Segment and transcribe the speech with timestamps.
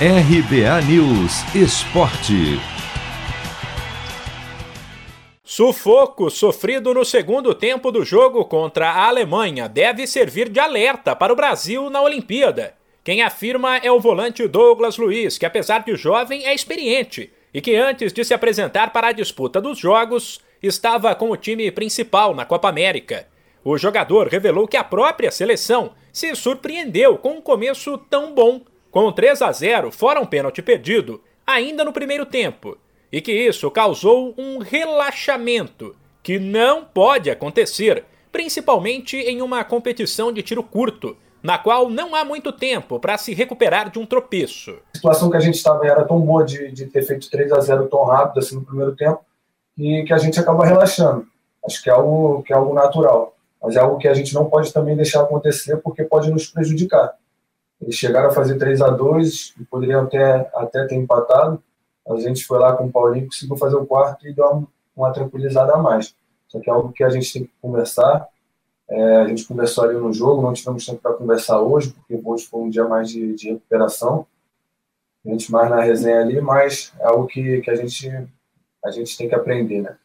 [0.00, 2.58] RBA News Esporte.
[5.44, 11.32] Sufoco sofrido no segundo tempo do jogo contra a Alemanha deve servir de alerta para
[11.32, 12.74] o Brasil na Olimpíada.
[13.04, 17.76] Quem afirma é o volante Douglas Luiz, que apesar de jovem é experiente e que
[17.76, 22.44] antes de se apresentar para a disputa dos jogos estava com o time principal na
[22.44, 23.28] Copa América.
[23.62, 28.60] O jogador revelou que a própria seleção se surpreendeu com um começo tão bom
[28.94, 32.78] com 3 a 0 fora um pênalti perdido, ainda no primeiro tempo,
[33.10, 40.42] e que isso causou um relaxamento que não pode acontecer, principalmente em uma competição de
[40.42, 44.78] tiro curto, na qual não há muito tempo para se recuperar de um tropeço.
[44.94, 47.58] A situação que a gente estava era tão boa de, de, ter feito 3 a
[47.58, 49.18] 0 tão rápido assim no primeiro tempo,
[49.76, 51.26] e que a gente acaba relaxando.
[51.66, 54.44] Acho que é algo, que é algo natural, mas é algo que a gente não
[54.44, 57.12] pode também deixar acontecer porque pode nos prejudicar.
[57.84, 61.62] Eles chegaram a fazer 3 a 2 e poderiam até, até ter empatado.
[62.08, 65.12] A gente foi lá com o Paulinho, conseguiu fazer o quarto e dar uma, uma
[65.12, 66.14] tranquilizada a mais.
[66.48, 68.26] Só que é algo que a gente tem que conversar.
[68.88, 72.46] É, a gente conversou ali no jogo, não tivemos tempo para conversar hoje, porque hoje
[72.46, 74.26] foi um dia mais de, de recuperação.
[75.26, 78.10] A gente mais na resenha ali, mas é algo que, que a, gente,
[78.82, 79.96] a gente tem que aprender, né?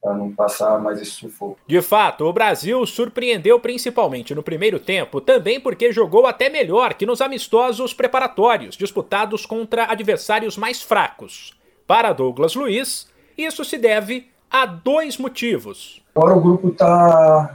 [0.00, 1.58] Para não passar mais esse sufoco.
[1.66, 7.04] De fato, o Brasil surpreendeu principalmente no primeiro tempo, também porque jogou até melhor que
[7.04, 11.52] nos amistosos preparatórios disputados contra adversários mais fracos.
[11.86, 16.02] Para Douglas Luiz, isso se deve a dois motivos.
[16.14, 17.54] Agora o grupo está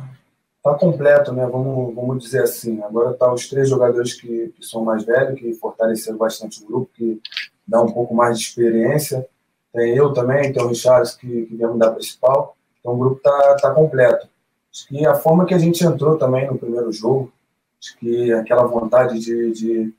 [0.64, 1.48] tá completo, né?
[1.48, 2.82] Vamos, vamos dizer assim.
[2.84, 6.92] Agora tá os três jogadores que, que são mais velhos, que fortaleceram bastante o grupo,
[6.94, 7.20] que
[7.68, 9.28] dá um pouco mais de experiência
[9.76, 12.56] tem eu também, tem o Richard que, que viemos da principal.
[12.80, 14.28] Então o grupo tá, tá completo.
[14.74, 17.32] Acho que a forma que a gente entrou também no primeiro jogo,
[17.80, 19.94] acho que aquela vontade de, de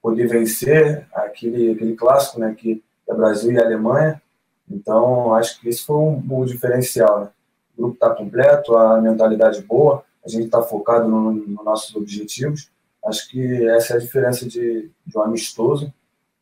[0.00, 4.20] poder vencer aquele, aquele clássico, né, que é Brasil e Alemanha.
[4.70, 7.20] Então, acho que esse foi um, um diferencial.
[7.20, 7.30] Né?
[7.76, 12.70] O grupo está completo, a mentalidade boa, a gente está focado nos no nossos objetivos.
[13.04, 15.92] Acho que essa é a diferença de, de um amistoso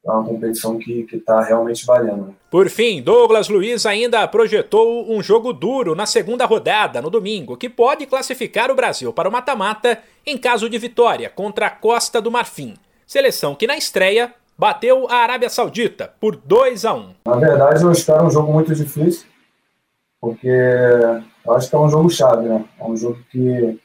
[0.07, 2.35] é uma competição que está realmente valendo.
[2.51, 7.69] Por fim, Douglas Luiz ainda projetou um jogo duro na segunda rodada, no domingo, que
[7.69, 12.31] pode classificar o Brasil para o mata-mata em caso de vitória contra a Costa do
[12.31, 12.75] Marfim.
[13.07, 17.91] Seleção que na estreia bateu a Arábia Saudita por 2 a 1 Na verdade, eu
[17.91, 19.27] espero um jogo muito difícil,
[20.21, 22.65] porque eu acho que é um jogo chave, né?
[22.79, 23.79] É um jogo que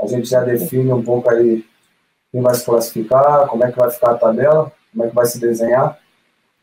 [0.00, 1.64] a gente já define um pouco aí
[2.30, 5.26] quem vai se classificar, como é que vai ficar a tabela como é que vai
[5.26, 5.98] se desenhar.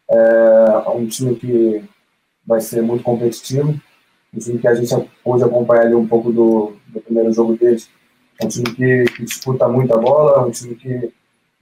[0.09, 1.83] É um time que
[2.45, 3.73] vai ser muito competitivo,
[4.33, 4.93] um time que a gente
[5.23, 7.89] pôde acompanhar ali um pouco do, do primeiro jogo deles.
[8.41, 11.11] É um time que, que disputa muita bola, um time que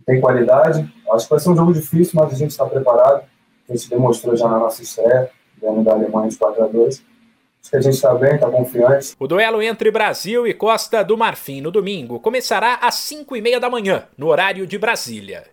[0.05, 0.91] tem qualidade.
[1.11, 3.23] Acho que vai ser um jogo difícil, mas a gente está preparado.
[3.69, 5.29] A gente demonstrou já na nossa estreia,
[5.61, 7.13] ganhando da Alemanha de 4 a 2
[7.63, 9.15] Acho que a gente está bem, está confiante.
[9.17, 13.57] O duelo entre Brasil e Costa do Marfim no domingo começará às 5 e meia
[13.57, 15.52] da manhã, no horário de Brasília.